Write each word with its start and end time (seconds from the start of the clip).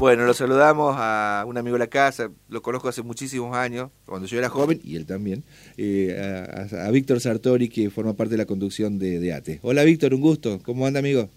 Bueno, 0.00 0.26
lo 0.26 0.32
saludamos 0.32 0.94
a 0.96 1.42
un 1.44 1.58
amigo 1.58 1.74
de 1.74 1.80
la 1.80 1.88
casa, 1.88 2.30
lo 2.48 2.62
conozco 2.62 2.88
hace 2.88 3.02
muchísimos 3.02 3.56
años, 3.56 3.90
cuando 4.06 4.28
yo 4.28 4.38
era 4.38 4.48
joven, 4.48 4.78
y 4.84 4.94
él 4.94 5.06
también, 5.06 5.42
eh, 5.76 6.16
a, 6.72 6.88
Víctor 6.92 7.18
Sartori, 7.18 7.68
que 7.68 7.90
forma 7.90 8.14
parte 8.14 8.34
de 8.34 8.38
la 8.38 8.46
conducción 8.46 9.00
de, 9.00 9.32
ATE. 9.32 9.58
Hola 9.60 9.82
Víctor, 9.82 10.14
un 10.14 10.20
gusto, 10.20 10.60
¿cómo 10.64 10.86
anda 10.86 11.00
amigo? 11.00 11.28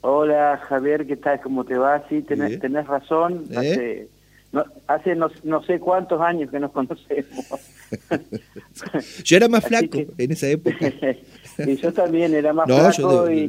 Hola 0.00 0.62
Javier, 0.66 1.06
¿qué 1.06 1.16
tal? 1.16 1.42
¿Cómo 1.42 1.62
te 1.66 1.76
va? 1.76 2.02
Sí, 2.08 2.22
tenés, 2.22 2.58
tenés 2.58 2.86
razón, 2.86 3.44
¿Eh? 3.50 3.58
hace, 3.58 4.08
no, 4.50 4.64
hace 4.86 5.14
no, 5.14 5.62
sé 5.64 5.78
cuántos 5.78 6.22
años 6.22 6.50
que 6.50 6.60
nos 6.60 6.72
conocemos. 6.72 7.44
yo 9.24 9.36
era 9.36 9.46
más 9.46 9.62
flaco 9.62 9.98
en 10.16 10.32
esa 10.32 10.48
época. 10.48 10.90
Y 11.58 11.76
yo 11.76 11.92
también 11.92 12.34
era 12.34 12.52
más 12.52 12.66
flaco 12.66 13.30
y, 13.30 13.48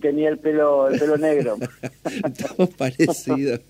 tenía 0.00 0.28
el 0.28 0.38
pelo, 0.38 0.88
el 0.88 0.98
pelo 0.98 1.16
negro. 1.18 1.56
Estamos 2.04 2.70
parecidos. 2.70 3.60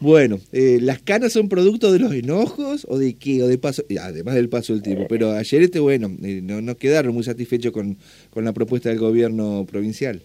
bueno, 0.00 0.38
eh, 0.52 0.78
¿las 0.80 1.00
canas 1.02 1.32
son 1.32 1.48
producto 1.48 1.92
de 1.92 1.98
los 1.98 2.12
enojos 2.12 2.86
o 2.88 2.98
de 2.98 3.14
qué? 3.14 3.42
O 3.42 3.48
de 3.48 3.58
paso, 3.58 3.82
además 4.00 4.34
del 4.34 4.48
paso 4.48 4.72
del 4.72 4.82
tiempo. 4.82 5.06
Pero 5.08 5.32
ayer, 5.32 5.62
este 5.62 5.80
bueno, 5.80 6.10
eh, 6.22 6.40
no, 6.42 6.60
no 6.60 6.76
quedaron 6.76 7.14
muy 7.14 7.24
satisfechos 7.24 7.72
con, 7.72 7.98
con 8.30 8.44
la 8.44 8.52
propuesta 8.52 8.88
del 8.88 8.98
gobierno 8.98 9.66
provincial. 9.70 10.22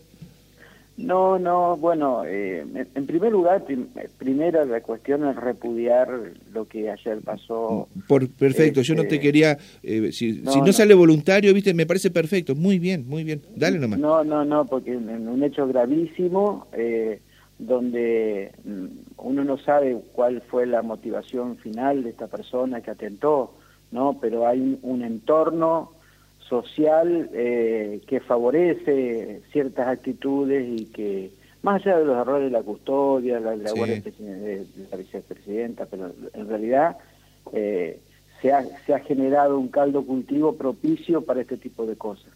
No, 0.97 1.37
no, 1.37 1.77
bueno, 1.77 2.23
eh, 2.25 2.65
en 2.95 3.05
primer 3.05 3.31
lugar, 3.31 3.63
primero 4.17 4.65
la 4.65 4.81
cuestión 4.81 5.27
es 5.27 5.35
repudiar 5.35 6.09
lo 6.51 6.67
que 6.67 6.89
ayer 6.89 7.19
pasó. 7.21 7.87
Por, 8.07 8.27
perfecto, 8.31 8.81
yo 8.81 8.95
no 8.95 9.03
te 9.03 9.09
este, 9.09 9.19
quería, 9.19 9.59
eh, 9.83 10.11
si, 10.11 10.41
no, 10.41 10.51
si 10.51 10.59
no, 10.59 10.73
sale 10.73 10.95
voluntario, 10.95 11.53
viste, 11.53 11.75
me 11.75 11.85
parece 11.85 12.09
perfecto, 12.09 12.55
muy 12.55 12.79
bien, 12.79 13.07
muy 13.07 13.23
bien, 13.23 13.43
dale 13.55 13.77
nomás. 13.77 13.99
No, 13.99 14.23
no, 14.23 14.43
no, 14.43 14.65
porque 14.65 14.93
en 14.93 15.27
un 15.27 15.43
hecho 15.43 15.67
gravísimo, 15.67 16.65
eh, 16.73 17.21
donde 17.59 18.51
mm, 18.65 18.85
uno 19.17 19.43
no 19.43 19.59
sabe 19.59 20.01
cuál 20.13 20.41
fue 20.41 20.65
la 20.65 20.81
motivación 20.81 21.57
final 21.57 22.03
de 22.03 22.09
esta 22.09 22.25
persona 22.25 22.81
que 22.81 22.89
atentó, 22.89 23.53
¿no? 23.91 24.17
Pero 24.19 24.47
hay 24.47 24.79
un 24.81 25.03
entorno 25.03 25.91
social 26.47 27.29
eh, 27.33 28.01
que 28.07 28.19
favorece 28.19 29.41
ciertas 29.51 29.87
actitudes 29.87 30.67
y 30.67 30.85
que, 30.85 31.31
más 31.61 31.81
allá 31.81 31.99
de 31.99 32.05
los 32.05 32.17
errores 32.17 32.45
de 32.45 32.57
la 32.57 32.63
custodia, 32.63 33.39
la, 33.39 33.55
la, 33.55 33.71
de 33.71 34.65
la 34.89 34.97
vicepresidenta, 34.97 35.85
pero 35.85 36.11
en 36.33 36.47
realidad 36.47 36.97
eh, 37.53 37.99
se, 38.41 38.51
ha, 38.51 38.63
se 38.85 38.93
ha 38.93 38.99
generado 38.99 39.59
un 39.59 39.67
caldo 39.67 40.05
cultivo 40.05 40.55
propicio 40.55 41.21
para 41.21 41.41
este 41.41 41.57
tipo 41.57 41.85
de 41.85 41.95
cosas. 41.95 42.31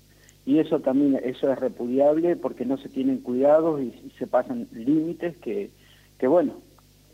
Y 0.46 0.60
eso 0.60 0.80
también 0.80 1.20
eso 1.24 1.52
es 1.52 1.60
repudiable 1.60 2.36
porque 2.36 2.66
no 2.66 2.78
se 2.78 2.90
tienen 2.90 3.20
cuidados 3.20 3.82
y, 3.82 3.94
se 4.18 4.28
pasan 4.28 4.68
límites 4.74 5.38
que, 5.38 5.70
que 6.18 6.28
bueno, 6.28 6.54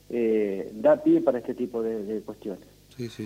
eh, 0.10 0.72
da 0.76 1.04
pie 1.04 1.22
para 1.22 1.40
este 1.40 1.54
tipo 1.54 1.84
de 1.84 2.22
cuestiones. 2.22 2.78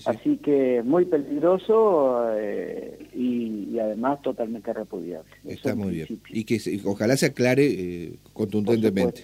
Así 0.05 0.37
que 0.37 0.81
muy 0.83 1.05
peligroso 1.05 2.25
eh, 2.35 3.07
y, 3.13 3.79
además 3.79 4.21
totalmente 4.21 4.73
repudiable. 4.73 5.31
Está 5.45 5.75
muy 5.75 5.91
bien. 5.91 6.07
Y 6.29 6.43
que 6.43 6.59
ojalá 6.85 7.15
se 7.15 7.27
aclare 7.27 7.65
eh, 7.65 8.13
contundentemente. 8.33 9.23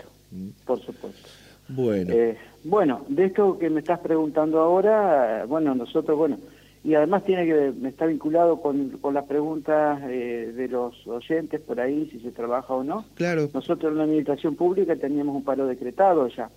Por 0.66 0.80
supuesto. 0.80 1.30
Bueno. 1.70 2.14
Eh, 2.14 2.38
bueno, 2.64 3.06
de 3.10 3.26
esto 3.26 3.60
que 3.60 3.70
me 3.70 3.82
estás 3.82 4.00
preguntando 4.00 4.60
ahora, 4.60 5.46
bueno, 5.46 5.76
nosotros, 5.76 6.18
bueno, 6.18 6.40
y 6.84 6.94
además 6.96 7.26
tiene 7.26 7.46
que 7.46 7.88
está 7.88 8.06
vinculado 8.06 8.62
con, 8.62 8.92
con 9.02 9.14
las 9.14 9.26
preguntas 9.26 10.02
de 10.08 10.68
los 10.70 11.06
oyentes 11.08 11.60
por 11.60 11.82
ahí, 11.82 12.10
si 12.10 12.20
se 12.22 12.32
trabaja 12.32 12.74
o 12.74 12.84
no. 12.84 13.06
Claro. 13.16 13.50
Nosotros 13.54 13.92
en 13.92 13.98
la 13.98 14.04
administración 14.06 14.56
pública 14.56 14.96
teníamos 14.96 15.36
un 15.36 15.44
paro 15.44 15.68
decretado 15.68 16.30
ya. 16.30 16.50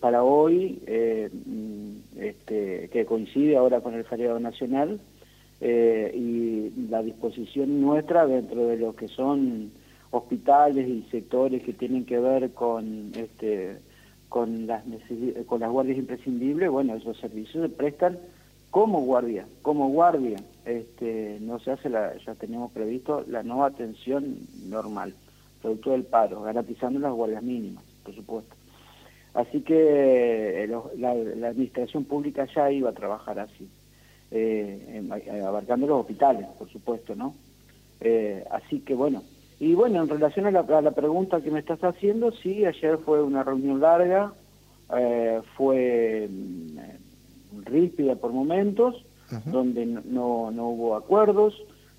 para 0.00 0.22
hoy 0.22 0.80
este, 2.16 2.88
que 2.92 3.06
coincide 3.06 3.56
ahora 3.56 3.80
con 3.80 3.94
el 3.94 4.04
feriado 4.04 4.38
nacional 4.38 5.00
eh, 5.60 6.12
y 6.14 6.88
la 6.90 7.02
disposición 7.02 7.80
nuestra 7.80 8.26
dentro 8.26 8.66
de 8.66 8.76
lo 8.76 8.94
que 8.94 9.08
son 9.08 9.70
hospitales 10.10 10.88
y 10.88 11.02
sectores 11.10 11.62
que 11.62 11.72
tienen 11.72 12.04
que 12.04 12.18
ver 12.18 12.50
con 12.52 13.12
este 13.14 13.78
con 14.28 14.66
las 14.66 14.82
con 15.46 15.60
las 15.60 15.70
guardias 15.70 15.98
imprescindibles 15.98 16.70
bueno 16.70 16.96
esos 16.96 17.16
servicios 17.18 17.62
se 17.62 17.74
prestan 17.74 18.18
como 18.70 19.02
guardia 19.02 19.46
como 19.62 19.88
guardia. 19.88 20.38
Este 20.64 21.38
no 21.40 21.58
se 21.60 21.72
hace 21.72 21.88
la 21.88 22.16
ya 22.26 22.34
tenemos 22.34 22.72
previsto 22.72 23.24
la 23.28 23.42
nueva 23.42 23.66
atención 23.66 24.36
normal 24.66 25.14
producto 25.60 25.92
del 25.92 26.04
paro 26.04 26.42
garantizando 26.42 26.98
las 26.98 27.12
guardias 27.12 27.42
mínimas 27.42 27.84
por 28.04 28.14
supuesto 28.14 28.54
Así 29.34 29.62
que 29.62 30.64
eh, 30.64 30.68
la, 30.98 31.10
administración 31.10 32.04
pública 32.04 32.46
ya 32.54 32.70
iba 32.70 32.90
a 32.90 32.94
trabajar 32.94 33.38
así, 33.38 33.68
eh, 34.30 35.02
eh, 35.10 35.42
abarcando 35.42 35.86
los 35.86 36.00
hospitales, 36.00 36.46
por 36.58 36.70
supuesto, 36.70 37.14
¿no? 37.14 37.34
así 38.50 38.80
que 38.80 38.96
bueno, 38.96 39.22
y 39.60 39.74
bueno, 39.74 40.02
en 40.02 40.08
relación 40.08 40.46
a 40.46 40.50
la, 40.50 40.90
pregunta 40.90 41.40
que 41.40 41.52
me 41.52 41.60
estás 41.60 41.78
haciendo, 41.84 42.32
sí, 42.32 42.66
ayer 42.66 42.98
fue 42.98 43.22
una 43.22 43.44
reunión 43.44 43.80
larga, 43.80 44.32
fue 45.56 46.28
mm, 46.28 47.62
ríspida 47.64 48.16
por 48.16 48.32
momentos, 48.32 49.04
donde 49.46 49.86
no, 49.86 50.50
no 50.50 50.68
hubo 50.70 50.96
acuerdos, 50.96 51.54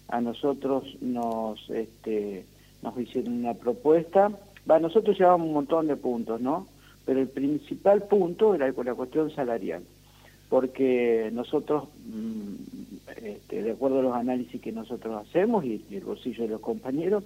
a 0.09 0.19
nosotros 0.19 0.83
nos, 0.99 1.69
este, 1.69 2.45
nos 2.81 2.99
hicieron 2.99 3.35
una 3.35 3.53
propuesta, 3.53 4.29
nosotros 4.65 5.17
llevamos 5.17 5.47
un 5.47 5.53
montón 5.53 5.87
de 5.87 5.95
puntos, 5.95 6.41
¿no? 6.41 6.67
Pero 7.05 7.19
el 7.19 7.27
principal 7.27 8.03
punto 8.03 8.55
era 8.55 8.71
la 8.71 8.95
cuestión 8.95 9.29
salarial, 9.31 9.83
porque 10.49 11.29
nosotros, 11.33 11.89
mm, 12.07 12.53
este, 13.23 13.63
de 13.63 13.71
acuerdo 13.71 13.99
a 13.99 14.03
los 14.03 14.15
análisis 14.15 14.61
que 14.61 14.71
nosotros 14.71 15.27
hacemos 15.27 15.65
y, 15.65 15.83
el 15.91 16.03
bolsillo 16.03 16.43
de 16.43 16.49
los 16.49 16.61
compañeros, 16.61 17.23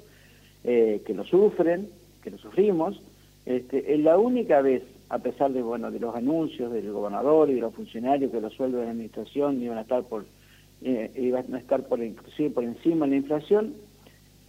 eh, 0.63 1.01
que 1.05 1.13
lo 1.13 1.23
sufren, 1.25 1.89
que 2.23 2.31
lo 2.31 2.37
sufrimos, 2.37 3.01
este, 3.45 3.93
es 3.93 3.99
la 4.01 4.17
única 4.17 4.61
vez, 4.61 4.83
a 5.09 5.19
pesar 5.19 5.53
de 5.53 5.61
bueno 5.61 5.89
de 5.89 5.99
los 5.99 6.13
anuncios 6.15 6.71
del 6.73 6.91
gobernador 6.91 7.49
y 7.49 7.53
de 7.53 7.61
los 7.61 7.73
funcionarios 7.73 8.31
que 8.31 8.41
los 8.41 8.53
sueldos 8.53 8.81
de 8.81 8.85
la 8.87 8.91
administración 8.91 9.61
iban 9.61 9.77
a 9.77 9.81
estar 9.81 10.03
por 10.03 10.25
eh, 10.81 11.11
iban 11.15 11.55
a 11.55 11.57
estar 11.57 11.87
por 11.87 12.03
inclusive 12.03 12.51
por 12.51 12.63
encima 12.63 13.05
de 13.05 13.11
la 13.11 13.17
inflación, 13.17 13.73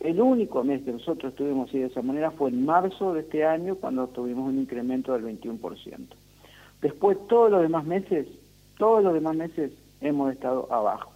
el 0.01 0.21
único 0.21 0.63
mes 0.63 0.83
que 0.83 0.93
nosotros 0.93 1.33
estuvimos 1.33 1.69
así 1.69 1.79
de 1.79 1.87
esa 1.87 2.03
manera 2.03 2.31
fue 2.31 2.51
en 2.51 2.65
marzo 2.65 3.15
de 3.15 3.21
este 3.21 3.45
año, 3.45 3.77
cuando 3.77 4.07
tuvimos 4.09 4.49
un 4.49 4.59
incremento 4.59 5.13
del 5.13 5.25
21%. 5.25 6.07
Después, 6.81 7.19
todos 7.29 7.51
los 7.51 7.63
demás 7.63 7.85
meses, 7.85 8.29
todos 8.79 9.03
los 9.03 9.13
demás 9.13 9.35
meses 9.35 9.73
hemos 10.01 10.33
estado 10.33 10.73
abajo. 10.73 11.11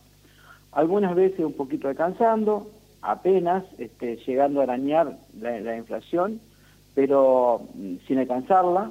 Algunas 0.72 1.14
veces 1.14 1.40
un 1.40 1.52
poquito 1.52 1.88
alcanzando, 1.88 2.70
apenas 3.02 3.64
este, 3.78 4.16
llegando 4.16 4.60
a 4.60 4.64
arañar 4.64 5.16
la, 5.40 5.76
inflación, 5.76 6.40
pero 6.94 7.62
mm, 7.74 7.96
sin 8.08 8.18
alcanzarla, 8.18 8.90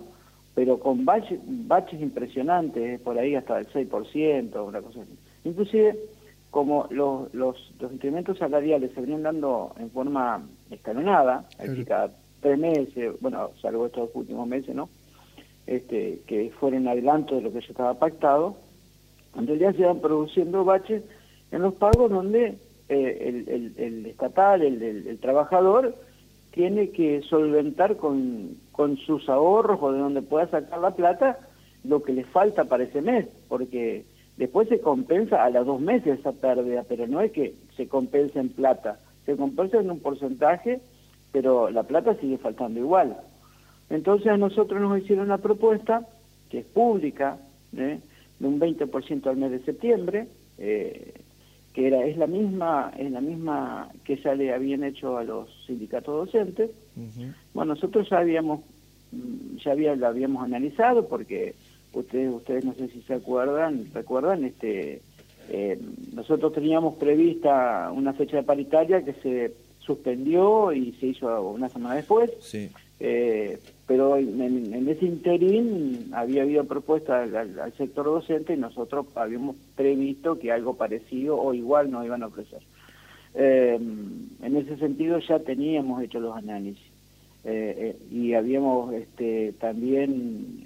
pero 0.56 0.80
con 0.80 1.04
baches, 1.04 1.40
baches 1.46 2.02
impresionantes, 2.02 3.00
por 3.02 3.18
ahí 3.18 3.36
hasta 3.36 3.60
el 3.60 3.68
6%, 3.68 4.68
una 4.68 4.82
cosa 4.82 5.02
así. 5.02 5.18
Inclusive 5.44 5.98
como 6.52 6.88
los, 6.92 7.34
los, 7.34 7.58
incrementos 7.80 8.38
salariales 8.38 8.92
se 8.94 9.02
venían 9.02 9.24
dando 9.24 9.74
en 9.80 9.90
forma 9.90 10.46
escalonada, 10.70 11.48
claro. 11.58 11.86
cada 11.88 12.12
tres 12.42 12.60
meses, 12.60 13.14
bueno, 13.22 13.52
salvo 13.62 13.86
estos 13.86 14.10
últimos 14.14 14.48
meses, 14.48 14.76
¿no? 14.76 14.90
Este, 15.66 16.20
que 16.28 16.52
fueron 16.60 16.88
adelanto 16.88 17.36
de 17.36 17.42
lo 17.42 17.54
que 17.54 17.62
ya 17.62 17.68
estaba 17.68 17.94
pactado, 17.94 18.58
en 19.38 19.48
realidad 19.48 19.76
se 19.76 19.86
van 19.86 20.02
produciendo 20.02 20.66
baches 20.66 21.04
en 21.52 21.62
los 21.62 21.74
pagos 21.76 22.12
donde 22.12 22.58
eh, 22.90 23.46
el, 23.48 23.74
el, 23.78 24.06
estatal, 24.06 24.62
el, 24.62 24.82
el, 25.08 25.20
trabajador, 25.20 25.96
tiene 26.52 26.90
que 26.90 27.22
solventar 27.22 27.96
con, 27.96 28.58
con 28.74 28.98
sus 28.98 29.30
ahorros 29.30 29.80
o 29.82 29.94
de 29.94 30.00
donde 30.00 30.22
pueda 30.22 30.48
sacar 30.48 30.80
la 30.80 30.92
plata 30.92 31.40
lo 31.86 32.04
que 32.04 32.12
le 32.12 32.26
falta 32.26 32.66
para 32.66 32.84
ese 32.84 33.02
mes, 33.02 33.26
porque 33.48 34.04
Después 34.38 34.70
se 34.70 34.80
compensa 34.80 35.44
a 35.44 35.50
los 35.50 35.66
dos 35.66 35.80
meses 35.82 36.20
esa 36.20 36.32
pérdida, 36.32 36.84
pero 36.88 37.08
no 37.08 37.22
es 37.22 37.32
que 37.32 37.56
se 37.76 37.88
compensa 37.88 38.40
en 38.40 38.50
plata, 38.50 39.00
se 39.26 39.36
compensa 39.36 39.80
en 39.80 39.92
un 39.92 40.00
porcentaje, 40.00 40.82
pero 41.32 41.70
la 41.70 41.84
plata 41.84 42.16
sigue 42.16 42.38
faltando 42.38 42.80
igual. 42.80 43.18
Entonces 43.90 44.28
a 44.28 44.38
nosotros 44.38 44.82
nos 44.82 45.00
hicieron 45.00 45.26
una 45.26 45.38
propuesta, 45.38 46.08
que 46.50 46.60
es 46.60 46.66
pública, 46.66 47.38
¿eh? 47.76 48.00
de 48.40 48.48
un 48.48 48.60
20% 48.60 49.28
al 49.28 49.38
mes 49.38 49.52
de 49.52 49.60
septiembre, 49.60 50.28
eh, 50.58 51.14
que 51.74 51.88
era 51.88 52.04
es 52.06 52.18
la 52.18 52.28
misma 52.28 52.92
es 52.98 53.12
la 53.12 53.22
misma 53.22 53.90
que 54.04 54.18
ya 54.18 54.36
le 54.36 54.54
habían 54.54 54.84
hecho 54.84 55.18
a 55.18 55.24
los 55.24 55.50
sindicatos 55.66 56.26
docentes. 56.26 56.72
Bueno, 57.54 57.76
nosotros 57.76 58.10
ya 58.10 58.20
habíamos 58.20 58.62
ya 59.64 59.72
había, 59.72 59.96
lo 59.96 60.08
habíamos 60.08 60.44
analizado 60.44 61.08
porque 61.08 61.54
ustedes 61.94 62.32
ustedes 62.34 62.66
no 62.66 62.74
sé 62.74 62.88
si 62.90 63.02
se 63.02 63.16
acuerdan 63.16 63.86
recuerdan 63.94 64.44
este 64.46 65.02
eh, 65.50 65.80
nosotros 66.14 66.54
teníamos 66.54 66.96
prevista 66.96 67.92
una 67.94 68.14
fecha 68.14 68.38
de 68.38 68.44
paritaria 68.44 69.04
que 69.04 69.14
se 69.14 69.54
suspendió 69.80 70.72
y 70.72 70.94
se 70.94 71.08
hizo 71.08 71.42
una 71.50 71.68
semana 71.70 71.96
después 71.96 72.32
sí. 72.40 72.70
eh, 73.00 73.60
pero 73.92 74.16
en, 74.16 74.88
ese 74.88 75.06
interín 75.06 76.12
había 76.14 76.44
habido 76.44 76.64
propuestas 76.64 77.34
al, 77.34 77.74
sector 77.74 78.06
docente 78.06 78.54
y 78.54 78.58
nosotros 78.58 79.06
habíamos 79.16 79.58
previsto 79.76 80.40
que 80.40 80.50
algo 80.50 80.76
parecido 80.76 81.38
o 81.38 81.54
igual 81.54 81.92
nos 81.92 82.06
iban 82.06 82.24
a 82.24 82.28
ofrecer. 82.28 82.62
Eh, 83.36 83.76
en 83.76 84.56
ese 84.56 84.78
sentido 84.78 85.20
ya 85.20 85.40
teníamos 85.40 86.02
hecho 86.02 86.22
los 86.22 86.38
análisis 86.38 86.90
eh, 87.44 87.98
y 88.10 88.34
habíamos 88.34 88.94
este, 88.94 89.54
también, 89.60 90.64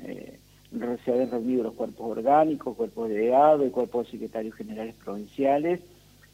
se 1.04 1.12
habían 1.12 1.31
reunido 1.31 1.63
los 1.63 1.74
cuerpos 1.74 2.18
orgánicos, 2.18 2.75
cuerpos 2.75 3.10
de 3.10 3.27
y 3.27 3.69
cuerpos 3.69 4.06
de 4.06 4.12
secretarios 4.12 4.56
generales 4.56 4.95
provinciales, 5.04 5.81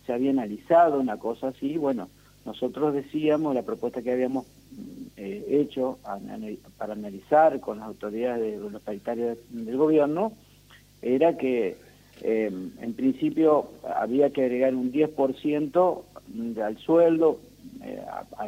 se 0.06 0.14
había 0.14 0.32
analizado 0.32 1.00
una 1.00 1.18
cosa 1.18 1.50
así, 1.50 1.78
bueno, 1.78 2.10
nosotros 2.46 2.94
decíamos, 2.94 3.54
la 3.54 3.62
propuesta 3.62 4.02
que 4.02 4.12
habíamos 4.12 4.46
eh, 5.18 5.46
hecho 5.50 6.00
para 6.78 6.94
analizar 6.94 7.60
con 7.60 7.80
las 7.80 7.88
autoridades 7.88 8.60
de 8.60 8.70
los 8.70 8.82
paritarios 8.82 9.38
del 9.50 9.78
gobierno 9.78 10.32
era 11.02 11.38
que 11.38 11.78
eh, 12.22 12.52
en 12.82 12.94
principio 12.94 13.70
había 13.96 14.32
que 14.32 14.44
agregar 14.44 14.74
un 14.76 14.92
10% 14.92 16.02
al 16.64 16.78
sueldo 16.80 17.40
eh, 17.84 18.02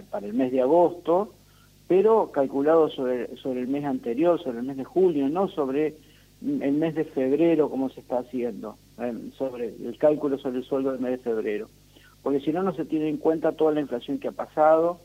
para 0.10 0.26
el 0.26 0.34
mes 0.34 0.52
de 0.52 0.62
agosto, 0.62 1.34
pero 1.94 2.32
calculado 2.32 2.90
sobre, 2.90 3.36
sobre 3.38 3.62
el 3.62 3.68
mes 3.68 3.86
anterior, 3.86 4.42
sobre 4.42 4.60
el 4.60 4.66
mes 4.66 4.78
de 4.78 4.84
julio, 4.84 5.30
no 5.30 5.48
sobre 5.48 5.96
el 6.42 6.74
mes 6.74 6.96
de 6.96 7.06
febrero 7.06 7.70
como 7.70 7.90
se 7.90 8.00
está 8.00 8.20
haciendo, 8.20 8.78
sobre 9.38 9.68
el 9.68 9.98
cálculo 10.00 10.38
sobre 10.38 10.58
el 10.58 10.64
sueldo 10.64 10.92
del 10.92 11.02
mes 11.02 11.12
de 11.12 11.18
febrero 11.20 11.68
porque 12.24 12.40
si 12.40 12.52
no 12.52 12.64
no 12.64 12.74
se 12.74 12.86
tiene 12.86 13.10
en 13.10 13.18
cuenta 13.18 13.52
toda 13.52 13.74
la 13.74 13.82
inflación 13.82 14.18
que 14.18 14.30
ha 14.30 14.32
pasado, 14.32 14.98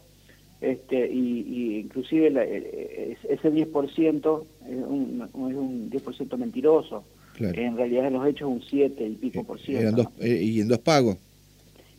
este, 0.60 1.12
y, 1.12 1.80
inclusive 1.80 2.32
eh, 2.36 3.16
ese 3.28 3.52
10% 3.52 4.44
es 4.66 4.76
un, 4.76 5.22
es 5.22 5.34
un 5.34 5.90
10% 5.90 6.36
mentiroso. 6.38 7.04
En 7.40 7.76
realidad 7.76 8.06
en 8.06 8.14
los 8.14 8.26
hechos 8.26 8.48
un 8.48 8.62
7 8.62 9.06
y 9.06 9.14
pico 9.14 9.44
por 9.44 9.60
ciento. 9.60 10.10
Eh, 10.18 10.42
y 10.42 10.60
en 10.60 10.66
dos 10.66 10.78
pagos. 10.78 11.18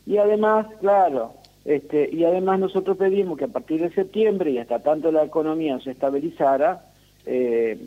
Y 0.04 0.18
además, 0.18 0.66
claro, 0.80 1.34
este, 1.64 2.08
y 2.12 2.24
además 2.24 2.58
nosotros 2.60 2.96
pedimos 2.96 3.38
que 3.38 3.44
a 3.44 3.48
partir 3.48 3.80
de 3.80 3.90
septiembre 3.90 4.50
y 4.50 4.58
hasta 4.58 4.80
tanto 4.80 5.12
la 5.12 5.24
economía 5.24 5.78
se 5.80 5.90
estabilizara, 5.90 6.84
eh, 7.26 7.78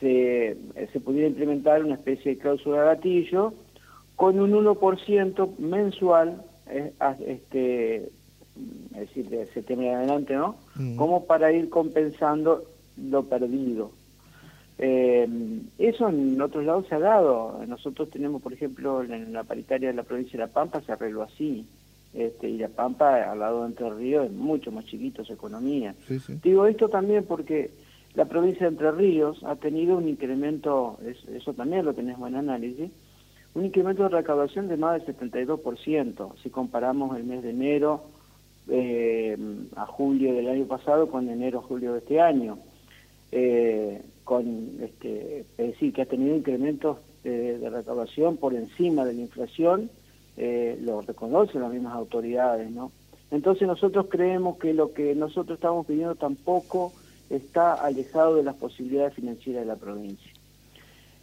se, 0.00 0.56
se 0.92 1.00
pudiera 1.00 1.28
implementar 1.28 1.84
una 1.84 1.94
especie 1.94 2.34
de 2.34 2.40
cláusula 2.40 2.84
gatillo 2.84 3.54
con 4.16 4.40
un 4.40 4.52
1% 4.52 5.58
mensual 5.58 6.42
este, 7.26 7.96
es 7.96 8.10
decir, 8.94 9.28
de 9.28 9.46
septiembre 9.46 9.88
en 9.88 9.96
adelante, 9.96 10.34
¿no? 10.34 10.56
Mm. 10.76 10.96
Como 10.96 11.24
para 11.24 11.52
ir 11.52 11.68
compensando 11.68 12.64
lo 12.96 13.24
perdido. 13.24 13.90
Eh, 14.78 15.28
eso 15.78 16.08
en 16.08 16.40
otros 16.40 16.64
lados 16.64 16.86
se 16.88 16.94
ha 16.94 16.98
dado. 16.98 17.60
Nosotros 17.66 18.10
tenemos, 18.10 18.42
por 18.42 18.52
ejemplo, 18.52 19.02
en 19.02 19.32
la 19.32 19.44
paritaria 19.44 19.88
de 19.88 19.94
la 19.94 20.02
provincia 20.02 20.32
de 20.32 20.46
La 20.46 20.52
Pampa 20.52 20.80
se 20.80 20.92
arregló 20.92 21.22
así. 21.22 21.66
Este, 22.14 22.48
y 22.48 22.58
La 22.58 22.68
Pampa, 22.68 23.30
al 23.30 23.38
lado 23.38 23.62
de 23.62 23.68
Entre 23.68 23.90
Ríos, 23.90 24.26
es 24.26 24.32
mucho 24.32 24.70
más 24.70 24.84
chiquito 24.84 25.24
su 25.24 25.32
economía. 25.32 25.94
Digo 26.42 26.66
esto 26.66 26.88
también 26.88 27.24
porque 27.24 27.70
la 28.14 28.26
provincia 28.26 28.66
de 28.66 28.72
Entre 28.72 28.90
Ríos 28.92 29.42
ha 29.44 29.56
tenido 29.56 29.96
un 29.96 30.08
incremento, 30.08 30.98
eso 31.34 31.54
también 31.54 31.84
lo 31.84 31.94
tenés 31.94 32.18
buen 32.18 32.34
análisis, 32.34 32.90
un 33.54 33.64
incremento 33.64 34.02
de 34.04 34.10
recaudación 34.10 34.68
de 34.68 34.76
más 34.76 35.04
del 35.04 35.16
72%, 35.16 36.34
si 36.42 36.50
comparamos 36.50 37.16
el 37.16 37.24
mes 37.24 37.42
de 37.42 37.50
enero 37.50 38.04
eh, 38.68 39.36
a 39.76 39.86
julio 39.86 40.34
del 40.34 40.48
año 40.48 40.66
pasado 40.66 41.08
con 41.08 41.28
enero 41.28 41.60
a 41.60 41.62
julio 41.62 41.92
de 41.92 41.98
este 41.98 42.20
año. 42.20 42.58
Eh, 43.30 44.02
con 44.24 44.78
este, 44.80 45.40
es 45.40 45.66
decir, 45.72 45.92
que 45.92 46.02
ha 46.02 46.06
tenido 46.06 46.36
incrementos 46.36 46.98
de, 47.24 47.58
recaudación 47.70 48.36
por 48.36 48.54
encima 48.54 49.04
de 49.04 49.14
la 49.14 49.20
inflación, 49.20 49.90
eh, 50.36 50.78
lo 50.80 51.00
reconocen 51.02 51.60
las 51.62 51.72
mismas 51.72 51.94
autoridades, 51.94 52.70
¿no? 52.70 52.92
Entonces 53.30 53.66
nosotros 53.66 54.06
creemos 54.10 54.58
que 54.58 54.74
lo 54.74 54.92
que 54.92 55.14
nosotros 55.14 55.56
estamos 55.56 55.86
pidiendo 55.86 56.14
tampoco 56.14 56.92
está 57.30 57.74
alejado 57.74 58.36
de 58.36 58.42
las 58.42 58.56
posibilidades 58.56 59.14
financieras 59.14 59.62
de 59.62 59.66
la 59.66 59.76
provincia. 59.76 60.32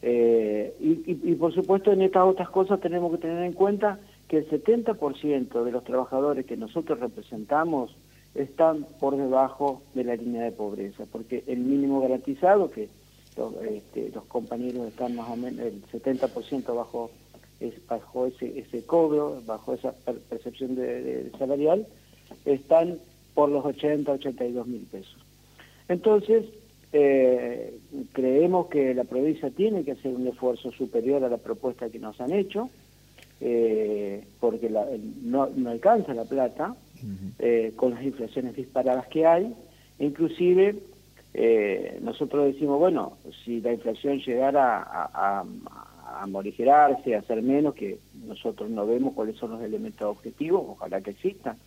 Eh, 0.01 0.75
y, 0.79 1.35
por 1.35 1.53
supuesto 1.53 1.91
en 1.91 2.01
estas 2.01 2.23
otras 2.23 2.49
cosas 2.49 2.79
tenemos 2.79 3.11
que 3.11 3.17
tener 3.17 3.43
en 3.43 3.51
cuenta 3.51 3.99
que 4.29 4.37
el 4.37 4.49
70% 4.49 5.63
de 5.63 5.71
los 5.71 5.83
trabajadores 5.83 6.45
que 6.45 6.55
nosotros 6.55 6.99
representamos 6.99 7.95
están 8.33 8.85
por 8.99 9.17
debajo 9.17 9.81
de 9.95 10.05
la 10.05 10.15
línea 10.15 10.43
de 10.43 10.51
pobreza, 10.51 11.03
porque 11.11 11.43
el 11.47 11.59
mínimo 11.59 11.99
garantizado, 11.99 12.71
que 12.71 12.87
los, 13.35 13.53
este, 13.63 14.11
compañeros 14.27 14.87
están 14.87 15.15
más 15.15 15.29
o 15.29 15.35
menos 15.35 15.59
el 15.65 15.83
70% 15.83 16.75
bajo, 16.75 17.11
es, 17.59 17.73
bajo 17.87 18.27
ese, 18.27 18.59
ese 18.59 18.83
cobro, 18.83 19.41
bajo 19.45 19.73
esa 19.73 19.93
percepción 20.29 20.75
de, 20.75 21.31
salarial, 21.37 21.87
están 22.45 22.97
por 23.33 23.49
los 23.49 23.65
80, 23.65 24.11
82 24.11 24.67
mil 24.67 24.81
pesos. 24.91 25.17
Entonces, 25.87 26.45
eh, 26.91 27.77
creemos 28.13 28.67
que 28.67 28.93
la 28.93 29.03
provincia 29.03 29.49
tiene 29.49 29.83
que 29.83 29.91
hacer 29.93 30.13
un 30.13 30.27
esfuerzo 30.27 30.71
superior 30.71 31.23
a 31.23 31.29
la 31.29 31.37
propuesta 31.37 31.89
que 31.89 31.99
nos 31.99 32.19
han 32.21 32.33
hecho, 32.33 32.69
eh, 33.41 34.23
porque 34.39 34.69
no, 34.69 35.49
alcanza 35.67 36.13
la 36.13 36.25
plata 36.25 36.75
eh, 37.39 37.73
con 37.75 37.91
las 37.91 38.03
inflaciones 38.03 38.55
disparadas 38.55 39.07
que 39.07 39.25
hay. 39.25 39.53
Inclusive 39.99 40.75
eh, 41.33 41.99
nosotros 42.01 42.47
decimos, 42.47 42.79
bueno, 42.79 43.17
si 43.43 43.61
la 43.61 43.73
inflación 43.73 44.19
llegara 44.19 44.81
a, 44.81 45.39
a, 45.39 45.45
morigerarse, 46.27 47.15
a 47.15 47.21
ser 47.23 47.41
menos, 47.41 47.75
que 47.75 47.97
nosotros 48.27 48.69
no 48.69 48.85
vemos 48.85 49.13
cuáles 49.13 49.37
son 49.37 49.51
los 49.51 49.61
elementos 49.61 50.07
objetivos, 50.07 50.63
ojalá 50.67 51.01
que 51.01 51.11
existan, 51.11 51.57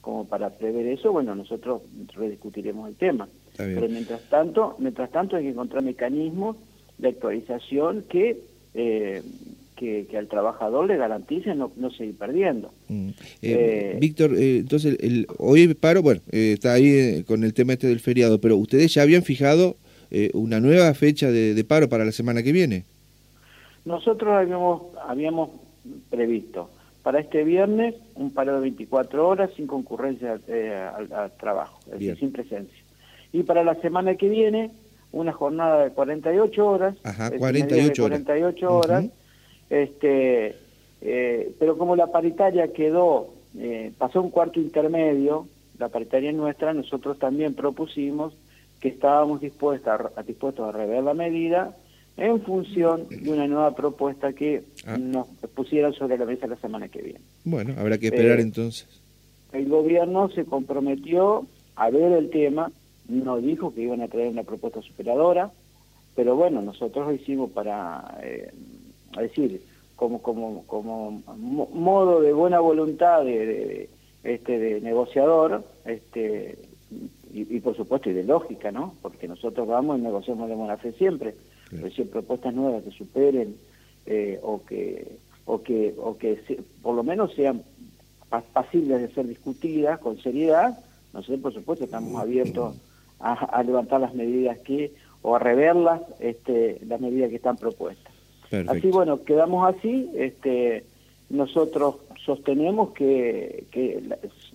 como 0.00 0.26
para 0.26 0.50
prever 0.50 0.86
eso, 0.86 1.12
bueno, 1.12 1.34
nosotros 1.34 1.82
rediscutiremos 2.14 2.88
el 2.88 2.94
tema. 2.94 3.28
Pero 3.56 3.88
mientras 3.88 4.22
tanto, 4.30 4.76
mientras 4.78 5.10
tanto 5.10 5.36
hay 5.36 5.44
que 5.44 5.50
encontrar 5.50 5.82
mecanismos 5.82 6.56
de 6.98 7.08
actualización 7.08 8.04
que, 8.08 8.40
eh, 8.74 9.22
que, 9.76 10.06
al 10.16 10.28
trabajador 10.28 10.86
le 10.86 10.96
garanticen 10.96 11.58
no, 11.58 11.72
no 11.76 11.90
seguir 11.90 12.16
perdiendo. 12.16 12.72
Mm. 12.88 13.08
Eh, 13.08 13.14
eh, 13.42 13.98
Víctor, 14.00 14.34
entonces 14.36 14.96
el, 15.00 15.26
hoy 15.38 15.72
paro, 15.74 16.02
bueno, 16.02 16.20
está 16.30 16.74
ahí 16.74 17.22
con 17.24 17.44
el 17.44 17.54
tema 17.54 17.72
este 17.72 17.86
del 17.86 18.00
feriado, 18.00 18.40
pero 18.40 18.56
ustedes 18.56 18.92
ya 18.94 19.02
habían 19.02 19.22
fijado 19.22 19.76
una 20.34 20.58
nueva 20.58 20.92
fecha 20.94 21.30
de, 21.30 21.64
paro 21.64 21.88
para 21.88 22.04
la 22.04 22.12
semana 22.12 22.42
que 22.42 22.52
viene. 22.52 22.84
Nosotros 23.84 24.32
habíamos, 24.32 24.82
habíamos 25.06 25.50
previsto 26.10 26.70
para 27.02 27.20
este 27.20 27.44
viernes 27.44 27.94
un 28.14 28.30
paro 28.30 28.54
de 28.54 28.60
24 28.60 29.26
horas 29.26 29.50
sin 29.56 29.66
concurrencia 29.66 30.38
al, 30.94 31.32
trabajo, 31.38 31.78
es 31.86 31.92
decir, 31.92 32.18
sin 32.18 32.32
presencia. 32.32 32.78
Y 33.32 33.42
para 33.44 33.64
la 33.64 33.74
semana 33.76 34.16
que 34.16 34.28
viene, 34.28 34.70
una 35.12 35.32
jornada 35.32 35.84
de 35.84 35.90
48 35.90 36.66
horas. 36.66 36.96
Ajá, 37.02 37.30
48 37.30 38.04
horas. 38.04 38.22
48 38.22 38.76
horas. 38.76 39.04
este, 39.70 40.56
eh, 41.00 41.52
pero 41.58 41.78
como 41.78 41.96
la 41.96 42.08
paritaria 42.08 42.72
quedó, 42.72 43.28
eh, 43.58 43.92
pasó 43.96 44.20
un 44.20 44.30
cuarto 44.30 44.60
intermedio, 44.60 45.46
la 45.78 45.88
paritaria 45.88 46.32
nuestra, 46.32 46.74
nosotros 46.74 47.18
también 47.18 47.54
propusimos 47.54 48.34
que 48.80 48.88
estábamos 48.88 49.40
dispuestos 49.40 50.12
a, 50.16 50.22
dispuestos 50.22 50.68
a 50.68 50.72
rever 50.72 51.02
la 51.02 51.14
medida 51.14 51.76
en 52.20 52.42
función 52.42 53.08
de 53.08 53.32
una 53.32 53.48
nueva 53.48 53.74
propuesta 53.74 54.32
que 54.34 54.62
ah. 54.86 54.98
nos 54.98 55.26
pusieran 55.54 55.94
sobre 55.94 56.18
la 56.18 56.26
mesa 56.26 56.46
la 56.46 56.56
semana 56.56 56.88
que 56.88 57.00
viene. 57.00 57.20
Bueno, 57.44 57.74
habrá 57.78 57.96
que 57.98 58.08
esperar 58.08 58.38
eh, 58.38 58.42
entonces. 58.42 58.86
El 59.52 59.68
gobierno 59.68 60.28
se 60.28 60.44
comprometió 60.44 61.46
a 61.76 61.88
ver 61.90 62.12
el 62.12 62.28
tema, 62.28 62.70
no 63.08 63.38
dijo 63.38 63.74
que 63.74 63.82
iban 63.82 64.02
a 64.02 64.08
traer 64.08 64.28
una 64.28 64.42
propuesta 64.42 64.82
superadora, 64.82 65.50
pero 66.14 66.36
bueno, 66.36 66.60
nosotros 66.60 67.06
lo 67.06 67.14
hicimos 67.14 67.50
para, 67.52 68.18
eh, 68.22 68.52
decir, 69.16 69.62
como, 69.96 70.20
como, 70.20 70.64
como 70.66 71.22
modo 71.72 72.20
de 72.20 72.34
buena 72.34 72.60
voluntad 72.60 73.24
de, 73.24 73.88
este, 74.22 74.58
de 74.58 74.80
negociador, 74.82 75.64
este, 75.86 76.58
y, 77.32 77.60
por 77.60 77.76
supuesto 77.76 78.10
y 78.10 78.12
de 78.12 78.24
lógica, 78.24 78.70
¿no? 78.70 78.94
Porque 79.00 79.26
nosotros 79.26 79.66
vamos 79.66 79.98
y 79.98 80.02
negociamos 80.02 80.48
de 80.48 80.54
buena 80.54 80.76
fe 80.76 80.92
siempre, 80.92 81.34
decir, 81.70 82.10
propuestas 82.10 82.54
nuevas 82.54 82.82
que 82.82 82.90
superen 82.90 83.56
eh, 84.06 84.38
o 84.42 84.64
que 84.64 85.18
o 85.44 85.62
que 85.62 85.94
o 85.98 86.16
que 86.18 86.40
por 86.82 86.94
lo 86.94 87.02
menos 87.02 87.34
sean 87.34 87.62
pasibles 88.52 89.00
de 89.00 89.14
ser 89.14 89.26
discutidas 89.26 89.98
con 89.98 90.18
seriedad, 90.22 90.78
nosotros 91.12 91.40
por 91.40 91.54
supuesto 91.54 91.84
estamos 91.84 92.20
abiertos 92.20 92.76
a, 93.20 93.62
levantar 93.62 94.00
las 94.00 94.14
medidas 94.14 94.58
que, 94.60 94.92
o 95.22 95.36
a 95.36 95.38
reverlas, 95.38 96.00
este, 96.20 96.80
las 96.86 97.00
medidas 97.00 97.30
que 97.30 97.36
están 97.36 97.56
propuestas. 97.56 98.12
Así, 98.66 98.88
bueno, 98.88 99.22
quedamos 99.24 99.74
así, 99.74 100.10
este, 100.14 100.84
nosotros 101.28 101.96
sostenemos 102.24 102.92
que, 102.92 103.66
que 103.70 104.02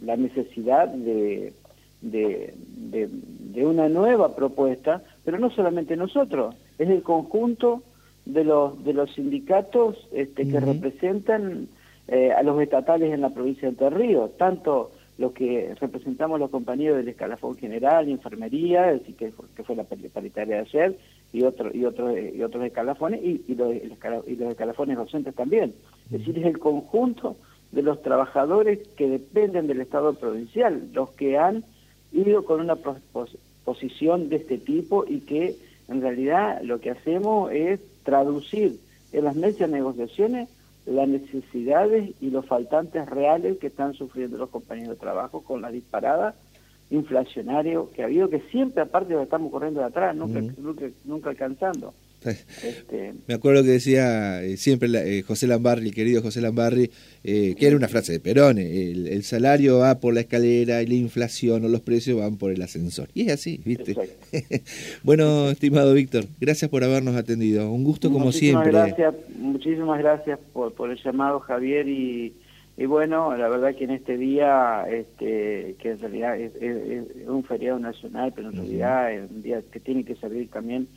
la, 0.01 0.17
necesidad 0.17 0.89
de, 0.89 1.53
de, 2.01 2.53
de, 2.91 3.65
una 3.65 3.87
nueva 3.87 4.35
propuesta, 4.35 5.01
pero 5.23 5.39
no 5.39 5.49
solamente 5.49 5.95
nosotros, 5.95 6.55
es 6.77 6.89
el 6.89 7.03
conjunto 7.03 7.83
de 8.25 8.43
los, 8.43 8.83
de 8.83 8.93
los 8.93 9.13
sindicatos 9.13 10.07
este, 10.11 10.47
que 10.47 10.59
representan 10.59 11.67
eh, 12.07 12.31
a 12.31 12.43
los 12.43 12.59
estatales 12.61 13.13
en 13.13 13.21
la 13.21 13.29
provincia 13.29 13.63
de 13.63 13.69
Entre 13.69 13.89
Ríos, 13.89 14.35
tanto 14.37 14.91
los 15.17 15.31
que 15.31 15.73
representamos 15.79 16.39
los 16.39 16.49
compañeros 16.49 16.97
del 16.97 17.07
escalafón 17.07 17.55
general, 17.55 18.09
enfermería, 18.09 18.87
decir, 18.87 19.15
que, 19.15 19.31
que 19.55 19.63
fue 19.63 19.75
la 19.75 19.85
paritaria 19.85 20.55
de 20.55 20.61
ayer, 20.61 20.97
y, 21.31 21.43
otro, 21.43 21.69
y, 21.73 21.85
otros 21.85 22.15
y 22.17 22.43
otros 22.43 22.65
escalafones, 22.65 23.23
y, 23.23 23.43
y, 23.47 23.55
los, 23.55 23.73
y 24.27 24.35
los 24.35 24.51
escalafones 24.51 24.97
docentes 24.97 25.33
también. 25.33 25.73
Es 26.05 26.19
decir, 26.19 26.37
es 26.39 26.45
el 26.45 26.59
conjunto 26.59 27.37
de 27.71 27.81
los 27.81 28.01
trabajadores 28.01 28.79
que 28.97 29.07
dependen 29.07 29.67
del 29.67 29.81
Estado 29.81 30.13
provincial, 30.15 30.89
los 30.93 31.09
que 31.11 31.37
han 31.37 31.63
ido 32.11 32.45
con 32.45 32.61
una 32.61 32.77
posición 33.63 34.29
de 34.29 34.37
este 34.37 34.57
tipo 34.57 35.05
y 35.07 35.21
que 35.21 35.55
en 35.87 36.01
realidad 36.01 36.61
lo 36.63 36.79
que 36.79 36.91
hacemos 36.91 37.51
es 37.51 37.79
traducir 38.03 38.79
en 39.11 39.23
las 39.23 39.35
mesas 39.35 39.69
de 39.69 39.77
negociaciones 39.77 40.49
las 40.85 41.07
necesidades 41.07 42.11
y 42.21 42.29
los 42.29 42.45
faltantes 42.45 43.09
reales 43.09 43.57
que 43.57 43.67
están 43.67 43.93
sufriendo 43.93 44.37
los 44.37 44.49
compañeros 44.49 44.89
de 44.89 45.01
trabajo 45.01 45.41
con 45.41 45.61
la 45.61 45.71
disparada 45.71 46.35
inflacionario 46.91 47.89
que 47.91 48.03
ha 48.03 48.05
habido, 48.05 48.29
que 48.29 48.41
siempre 48.51 48.83
aparte 48.83 49.13
lo 49.13 49.23
estamos 49.23 49.51
corriendo 49.51 49.79
de 49.79 49.87
atrás, 49.87 50.15
nunca, 50.15 50.41
nunca, 50.57 50.85
nunca 51.03 51.29
alcanzando. 51.31 51.93
Este... 52.29 53.13
Me 53.27 53.33
acuerdo 53.33 53.63
que 53.63 53.69
decía 53.69 54.43
eh, 54.43 54.57
siempre 54.57 54.89
eh, 54.93 55.21
José 55.23 55.47
Lambarri, 55.47 55.87
el 55.87 55.95
querido 55.95 56.21
José 56.21 56.41
Lambarri, 56.41 56.91
eh, 57.23 57.55
que 57.57 57.67
era 57.67 57.75
una 57.75 57.87
frase 57.87 58.13
de 58.13 58.19
Perón, 58.19 58.57
el, 58.57 59.23
salario 59.23 59.79
va 59.79 59.99
por 59.99 60.13
la 60.13 60.21
escalera 60.21 60.81
y 60.81 60.87
la 60.87 60.93
inflación 60.93 61.65
o 61.65 61.67
los 61.67 61.81
precios 61.81 62.19
van 62.19 62.37
por 62.37 62.51
el 62.51 62.61
ascensor. 62.61 63.09
Y 63.13 63.23
es 63.23 63.33
así, 63.33 63.59
¿viste? 63.65 63.95
bueno, 65.03 65.49
estimado 65.49 65.93
Víctor, 65.93 66.25
gracias 66.39 66.69
por 66.69 66.83
habernos 66.83 67.15
atendido. 67.15 67.71
Un 67.71 67.83
gusto 67.83 68.11
como 68.11 68.31
siempre. 68.31 68.71
Gracias, 68.71 69.15
muchísimas 69.37 69.99
gracias 69.99 70.39
por, 70.53 70.73
por 70.73 70.91
el 70.91 71.01
llamado, 71.03 71.39
Javier, 71.39 71.87
y, 71.87 72.33
y 72.77 72.85
bueno, 72.85 73.35
la 73.37 73.47
verdad 73.47 73.73
que 73.73 73.85
en 73.85 73.91
este 73.91 74.17
día, 74.17 74.85
este, 74.89 75.75
que 75.79 75.91
en 75.91 75.99
realidad 75.99 76.37
es, 76.37 76.51
un 77.25 77.43
feriado 77.43 77.79
nacional, 77.79 78.33
pero 78.35 78.49
en 78.49 78.57
realidad 78.57 79.13
es 79.13 79.31
un 79.31 79.41
día 79.41 79.61
que 79.71 79.79
tiene 79.79 80.03
que 80.03 80.15
servir 80.15 80.49
también 80.49 80.87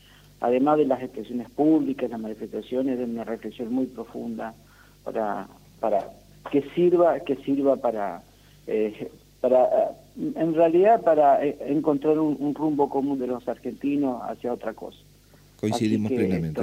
además 0.41 0.79
de 0.79 0.87
las 0.87 1.03
expresiones 1.03 1.51
públicas, 1.51 2.11
las 2.11 2.21
manifestaciones, 2.21 2.99
de 2.99 3.05
una 3.05 3.25
reflexión 3.25 3.73
muy 3.73 3.87
profunda 3.87 4.55
para, 5.05 5.49
para 5.81 6.11
que 6.51 6.63
sirva, 6.75 7.21
que 7.21 7.37
sirva 7.37 7.77
para, 7.77 8.23
eh, 8.67 9.11
para 9.41 9.65
eh, 9.65 10.33
en 10.37 10.55
realidad 10.55 11.03
para 11.03 11.45
eh, 11.45 11.57
encontrar 11.67 12.19
un, 12.19 12.55
rumbo 12.55 12.89
común 12.89 13.19
de 13.19 13.27
los 13.27 13.47
argentinos 13.49 14.23
hacia 14.23 14.53
otra 14.53 14.75
cosa. 14.75 14.99
Coincidimos 15.61 16.13
plenamente. 16.13 16.63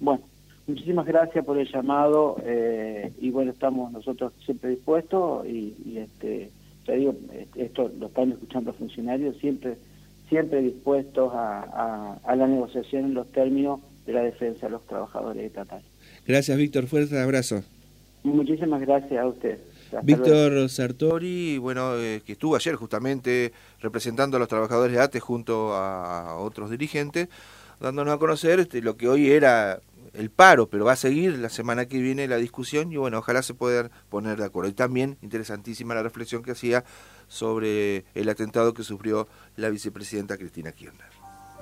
bueno, 0.00 0.22
muchísimas 0.66 1.06
gracias 1.06 1.44
por 1.44 1.58
el 1.58 1.70
llamado 1.70 2.36
y 3.20 3.30
bueno, 3.30 3.52
estamos 3.52 3.92
nosotros 3.92 4.32
siempre 4.44 4.70
dispuestos 4.70 5.46
y, 5.46 5.76
y 5.84 5.98
este, 5.98 6.50
te 6.84 6.96
digo, 6.96 7.14
esto 7.54 7.90
lo 7.98 8.06
están 8.06 8.32
escuchando 8.32 8.70
los 8.70 8.78
funcionarios, 8.78 9.36
siempre 9.36 9.76
siempre 10.28 10.62
dispuestos 10.62 11.32
a, 11.34 12.18
la 12.26 12.46
negociación 12.46 13.06
en 13.06 13.14
los 13.14 13.30
términos 13.32 13.80
de 14.06 14.12
la 14.12 14.22
defensa 14.22 14.66
de 14.66 14.72
los 14.72 14.86
trabajadores 14.86 15.44
estatales. 15.44 15.86
Gracias, 16.26 16.56
Víctor. 16.56 16.86
Fuerte 16.86 17.18
abrazo. 17.18 17.62
Muchísimas 18.22 18.80
gracias 18.80 19.20
a 19.20 19.26
usted. 19.26 19.58
Víctor 20.02 20.68
Sartori, 20.68 21.56
bueno, 21.56 21.96
eh, 21.96 22.20
que 22.24 22.32
estuvo 22.32 22.56
ayer 22.56 22.74
justamente 22.74 23.52
representando 23.80 24.36
a 24.36 24.40
los 24.40 24.48
trabajadores 24.48 24.94
de 24.94 25.00
ATE 25.00 25.20
junto 25.20 25.72
a 25.74 26.36
otros 26.38 26.70
dirigentes, 26.70 27.28
dándonos 27.80 28.14
a 28.14 28.18
conocer 28.18 28.60
este, 28.60 28.82
lo 28.82 28.98
que 28.98 29.08
hoy 29.08 29.30
era 29.30 29.80
el 30.14 30.30
paro, 30.30 30.68
pero 30.68 30.84
va 30.84 30.92
a 30.92 30.96
seguir 30.96 31.38
la 31.38 31.48
semana 31.48 31.86
que 31.86 32.00
viene 32.00 32.26
la 32.28 32.36
discusión 32.36 32.92
y 32.92 32.96
bueno, 32.96 33.18
ojalá 33.18 33.42
se 33.42 33.54
puedan 33.54 33.90
poner 34.08 34.38
de 34.38 34.44
acuerdo. 34.44 34.70
Y 34.70 34.74
también 34.74 35.16
interesantísima 35.22 35.94
la 35.94 36.02
reflexión 36.02 36.42
que 36.42 36.52
hacía 36.52 36.84
sobre 37.28 38.04
el 38.14 38.28
atentado 38.28 38.74
que 38.74 38.82
sufrió 38.82 39.28
la 39.56 39.68
vicepresidenta 39.68 40.36
Cristina 40.36 40.72
Kirchner. 40.72 41.08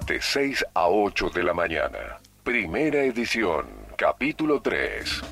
De 0.06 0.20
6 0.20 0.64
a 0.74 0.88
8 0.88 1.30
de 1.34 1.42
la 1.42 1.54
mañana, 1.54 2.18
primera 2.42 3.02
edición, 3.02 3.66
capítulo 3.96 4.60
3. 4.62 5.22